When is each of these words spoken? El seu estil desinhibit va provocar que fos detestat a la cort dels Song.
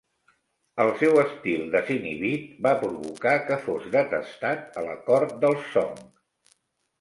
El 0.85 0.87
seu 1.01 1.19
estil 1.23 1.67
desinhibit 1.75 2.47
va 2.67 2.71
provocar 2.85 3.35
que 3.51 3.59
fos 3.67 3.85
detestat 3.97 4.81
a 4.83 4.87
la 4.89 4.97
cort 5.11 5.37
dels 5.45 5.69
Song. 5.77 6.03